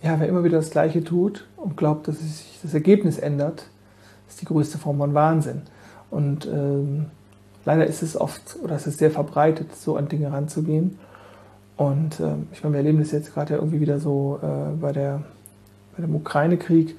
ja, 0.02 0.20
wer 0.20 0.28
immer 0.28 0.44
wieder 0.44 0.58
das 0.58 0.72
Gleiche 0.72 1.04
tut 1.04 1.46
und 1.58 1.78
glaubt, 1.78 2.08
dass 2.08 2.20
sich 2.20 2.60
das 2.64 2.74
Ergebnis 2.74 3.20
ändert, 3.20 3.66
ist 4.28 4.42
die 4.42 4.46
größte 4.46 4.78
Form 4.78 4.98
von 4.98 5.14
Wahnsinn. 5.14 5.64
Und 6.10 6.46
ähm, 6.48 7.08
leider 7.68 7.86
ist 7.86 8.02
es 8.02 8.16
oft, 8.16 8.58
oder 8.64 8.76
es 8.76 8.88
ist 8.88 8.98
sehr 8.98 9.12
verbreitet, 9.12 9.76
so 9.76 9.98
an 9.98 10.08
Dinge 10.08 10.32
ranzugehen. 10.32 10.98
Und 11.76 12.22
ähm, 12.22 12.48
ich 12.54 12.64
meine, 12.64 12.76
wir 12.76 12.78
erleben 12.78 13.00
das 13.00 13.12
jetzt 13.12 13.34
gerade 13.34 13.54
ja 13.54 13.60
irgendwie 13.60 13.82
wieder 13.82 14.00
so 14.00 14.40
äh, 14.42 14.74
bei, 14.80 14.94
der, 14.94 15.22
bei 15.96 16.02
dem 16.02 16.16
Ukraine-Krieg, 16.16 16.96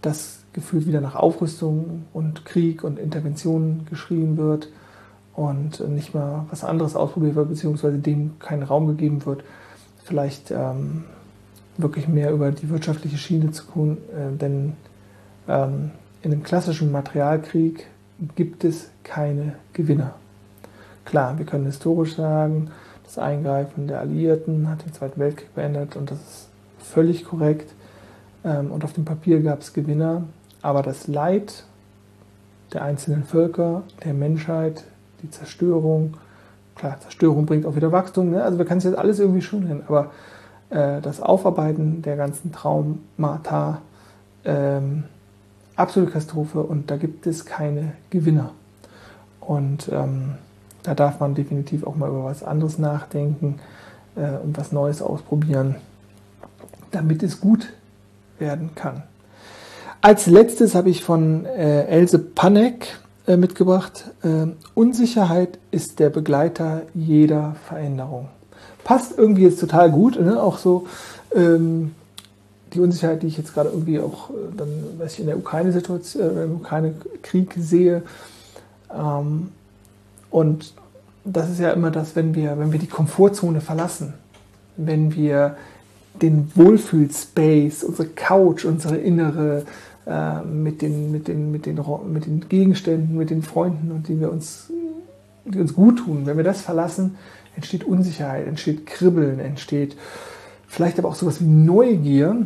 dass 0.00 0.38
gefühlt 0.52 0.86
wieder 0.86 1.00
nach 1.00 1.16
Aufrüstung 1.16 2.04
und 2.12 2.44
Krieg 2.44 2.84
und 2.84 2.98
Intervention 2.98 3.86
geschrien 3.90 4.36
wird 4.36 4.68
und 5.34 5.80
nicht 5.88 6.14
mal 6.14 6.46
was 6.48 6.62
anderes 6.62 6.94
ausprobiert 6.94 7.34
wird, 7.34 7.48
beziehungsweise 7.48 7.98
dem 7.98 8.38
kein 8.38 8.62
Raum 8.62 8.86
gegeben 8.86 9.26
wird, 9.26 9.42
vielleicht 10.04 10.52
ähm, 10.52 11.04
wirklich 11.76 12.06
mehr 12.06 12.30
über 12.30 12.52
die 12.52 12.70
wirtschaftliche 12.70 13.18
Schiene 13.18 13.50
zu 13.50 13.64
tun, 13.64 13.98
äh, 14.16 14.36
denn 14.36 14.74
ähm, 15.48 15.90
in 16.22 16.30
dem 16.30 16.44
klassischen 16.44 16.92
Materialkrieg 16.92 17.86
gibt 18.36 18.64
es 18.64 18.90
keine 19.04 19.54
Gewinner. 19.72 20.14
Klar, 21.04 21.38
wir 21.38 21.46
können 21.46 21.66
historisch 21.66 22.16
sagen, 22.16 22.70
das 23.04 23.18
Eingreifen 23.18 23.86
der 23.86 24.00
Alliierten 24.00 24.68
hat 24.68 24.84
den 24.84 24.92
Zweiten 24.92 25.18
Weltkrieg 25.18 25.54
beendet 25.54 25.96
und 25.96 26.10
das 26.10 26.18
ist 26.18 26.48
völlig 26.78 27.24
korrekt. 27.24 27.72
Ähm, 28.44 28.70
und 28.70 28.84
auf 28.84 28.92
dem 28.92 29.04
Papier 29.04 29.40
gab 29.40 29.60
es 29.60 29.72
Gewinner, 29.72 30.24
aber 30.62 30.82
das 30.82 31.06
Leid 31.08 31.64
der 32.72 32.82
einzelnen 32.82 33.24
Völker, 33.24 33.82
der 34.04 34.12
Menschheit, 34.12 34.84
die 35.22 35.30
Zerstörung, 35.30 36.14
klar, 36.74 37.00
Zerstörung 37.00 37.46
bringt 37.46 37.64
auch 37.64 37.76
wieder 37.76 37.92
Wachstum, 37.92 38.30
ne? 38.30 38.42
also 38.42 38.58
wir 38.58 38.66
können 38.66 38.78
es 38.78 38.84
jetzt 38.84 38.98
alles 38.98 39.18
irgendwie 39.18 39.40
schon 39.40 39.66
hin, 39.66 39.82
aber 39.88 40.10
äh, 40.70 41.00
das 41.00 41.22
Aufarbeiten 41.22 42.02
der 42.02 42.16
ganzen 42.16 42.52
Traumata, 42.52 43.80
ähm, 44.44 45.04
absolute 45.78 46.12
Katastrophe 46.12 46.62
und 46.62 46.90
da 46.90 46.96
gibt 46.96 47.26
es 47.26 47.44
keine 47.44 47.92
Gewinner. 48.10 48.50
Und 49.40 49.88
ähm, 49.92 50.34
da 50.82 50.94
darf 50.94 51.20
man 51.20 51.34
definitiv 51.34 51.84
auch 51.86 51.96
mal 51.96 52.08
über 52.08 52.24
was 52.24 52.42
anderes 52.42 52.78
nachdenken 52.78 53.60
äh, 54.16 54.36
und 54.42 54.56
was 54.58 54.72
Neues 54.72 55.02
ausprobieren, 55.02 55.76
damit 56.90 57.22
es 57.22 57.40
gut 57.40 57.72
werden 58.38 58.70
kann. 58.74 59.02
Als 60.00 60.26
letztes 60.26 60.74
habe 60.74 60.90
ich 60.90 61.02
von 61.02 61.44
äh, 61.44 61.84
Else 61.86 62.18
Panek 62.18 62.98
äh, 63.26 63.36
mitgebracht. 63.36 64.10
Äh, 64.22 64.46
Unsicherheit 64.74 65.58
ist 65.70 65.98
der 65.98 66.10
Begleiter 66.10 66.82
jeder 66.94 67.56
Veränderung. 67.66 68.28
Passt 68.84 69.18
irgendwie 69.18 69.42
jetzt 69.42 69.60
total 69.60 69.90
gut, 69.90 70.20
ne? 70.20 70.40
auch 70.42 70.58
so 70.58 70.86
ähm, 71.34 71.94
die 72.72 72.80
Unsicherheit, 72.80 73.22
die 73.22 73.26
ich 73.26 73.38
jetzt 73.38 73.54
gerade 73.54 73.70
irgendwie 73.70 74.00
auch 74.00 74.30
äh, 74.30 74.34
dann, 74.56 74.68
was 74.98 75.14
ich 75.14 75.20
in 75.20 75.26
der 75.26 75.38
Ukraine-Situation, 75.38 76.36
äh, 76.36 76.44
im 76.44 76.56
Ukraine-Krieg 76.56 77.54
sehe. 77.58 78.02
Ähm, 78.94 79.48
und 80.30 80.74
das 81.24 81.50
ist 81.50 81.60
ja 81.60 81.70
immer 81.72 81.90
das, 81.90 82.16
wenn 82.16 82.34
wir, 82.34 82.58
wenn 82.58 82.72
wir 82.72 82.78
die 82.78 82.86
Komfortzone 82.86 83.60
verlassen, 83.60 84.14
wenn 84.76 85.14
wir 85.14 85.56
den 86.20 86.50
Wohlfühlspace, 86.54 87.84
unsere 87.84 88.08
Couch, 88.08 88.64
unsere 88.64 88.96
innere 88.96 89.64
äh, 90.06 90.40
mit, 90.42 90.82
den, 90.82 91.12
mit, 91.12 91.28
den, 91.28 91.52
mit, 91.52 91.66
den, 91.66 91.80
mit 92.12 92.26
den 92.26 92.48
Gegenständen, 92.48 93.16
mit 93.16 93.30
den 93.30 93.42
Freunden 93.42 93.92
und 93.92 94.08
die 94.08 94.20
wir 94.20 94.30
uns, 94.30 94.70
die 95.44 95.60
uns 95.60 95.74
gut 95.74 95.98
tun, 95.98 96.22
wenn 96.24 96.36
wir 96.36 96.44
das 96.44 96.60
verlassen, 96.60 97.16
entsteht 97.56 97.84
Unsicherheit, 97.84 98.46
entsteht 98.46 98.86
Kribbeln, 98.86 99.40
entsteht 99.40 99.96
vielleicht 100.68 100.98
aber 100.98 101.08
auch 101.08 101.14
sowas 101.16 101.40
wie 101.40 101.46
Neugier, 101.46 102.36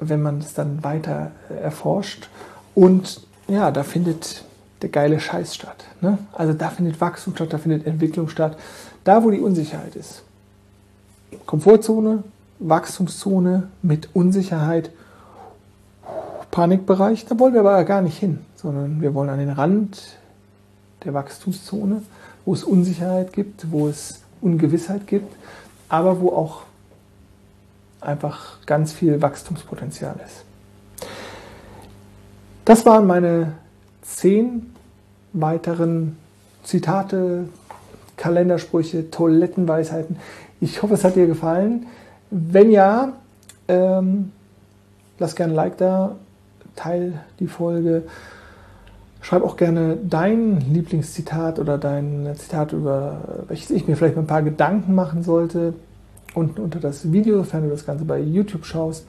wenn 0.00 0.22
man 0.22 0.38
es 0.38 0.54
dann 0.54 0.82
weiter 0.82 1.32
erforscht. 1.62 2.28
Und 2.74 3.20
ja, 3.48 3.70
da 3.70 3.82
findet 3.82 4.44
der 4.82 4.88
geile 4.88 5.20
Scheiß 5.20 5.54
statt. 5.54 5.84
Ne? 6.00 6.18
Also 6.32 6.52
da 6.52 6.70
findet 6.70 7.00
Wachstum 7.00 7.34
statt, 7.34 7.52
da 7.52 7.58
findet 7.58 7.86
Entwicklung 7.86 8.28
statt. 8.28 8.56
Da, 9.04 9.22
wo 9.24 9.30
die 9.30 9.40
Unsicherheit 9.40 9.96
ist. 9.96 10.22
Komfortzone, 11.44 12.24
Wachstumszone 12.58 13.68
mit 13.82 14.08
Unsicherheit, 14.14 14.90
Panikbereich, 16.50 17.26
da 17.26 17.38
wollen 17.38 17.52
wir 17.52 17.60
aber 17.60 17.84
gar 17.84 18.00
nicht 18.00 18.18
hin, 18.18 18.38
sondern 18.54 19.02
wir 19.02 19.14
wollen 19.14 19.28
an 19.28 19.38
den 19.38 19.50
Rand 19.50 20.16
der 21.04 21.12
Wachstumszone, 21.14 22.02
wo 22.44 22.54
es 22.54 22.64
Unsicherheit 22.64 23.32
gibt, 23.32 23.70
wo 23.70 23.88
es 23.88 24.22
Ungewissheit 24.40 25.06
gibt, 25.06 25.34
aber 25.88 26.20
wo 26.20 26.30
auch 26.30 26.62
einfach 28.06 28.64
ganz 28.66 28.92
viel 28.92 29.20
Wachstumspotenzial 29.22 30.16
ist. 30.24 30.44
Das 32.64 32.84
waren 32.86 33.06
meine 33.06 33.52
zehn 34.02 34.72
weiteren 35.32 36.16
Zitate, 36.64 37.48
Kalendersprüche, 38.16 39.10
Toilettenweisheiten. 39.10 40.16
Ich 40.60 40.82
hoffe, 40.82 40.94
es 40.94 41.04
hat 41.04 41.16
dir 41.16 41.26
gefallen. 41.26 41.86
Wenn 42.30 42.70
ja, 42.70 43.12
ähm, 43.68 44.32
lass 45.18 45.36
gerne 45.36 45.52
ein 45.52 45.56
Like 45.56 45.76
da, 45.76 46.16
teil 46.74 47.20
die 47.38 47.46
Folge. 47.46 48.04
Schreib 49.20 49.42
auch 49.42 49.56
gerne 49.56 49.96
dein 50.02 50.60
Lieblingszitat 50.60 51.58
oder 51.58 51.78
dein 51.78 52.30
Zitat, 52.36 52.72
über 52.72 53.44
welches 53.48 53.70
ich 53.70 53.86
mir 53.86 53.96
vielleicht 53.96 54.16
ein 54.16 54.26
paar 54.26 54.42
Gedanken 54.42 54.94
machen 54.94 55.22
sollte, 55.22 55.74
unten 56.36 56.60
unter 56.60 56.78
das 56.78 57.10
Video, 57.12 57.38
sofern 57.38 57.64
du 57.64 57.70
das 57.70 57.86
Ganze 57.86 58.04
bei 58.04 58.20
YouTube 58.20 58.64
schaust. 58.64 59.06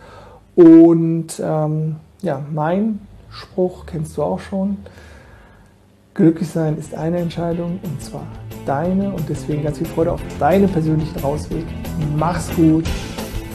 Und 0.55 1.39
ähm, 1.39 1.97
ja, 2.21 2.41
mein 2.51 2.99
Spruch 3.29 3.85
kennst 3.85 4.17
du 4.17 4.23
auch 4.23 4.39
schon. 4.39 4.77
Glücklich 6.13 6.49
sein 6.49 6.77
ist 6.77 6.95
eine 6.95 7.17
Entscheidung 7.19 7.79
und 7.83 8.01
zwar 8.01 8.25
deine 8.65 9.11
und 9.11 9.29
deswegen 9.29 9.63
ganz 9.63 9.77
viel 9.77 9.85
Freude 9.85 10.13
auf 10.13 10.21
deinen 10.39 10.67
persönlichen 10.67 11.19
Rausweg. 11.19 11.65
Mach's 12.17 12.49
gut 12.55 12.85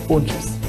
und 0.08 0.28
tschüss. 0.28 0.61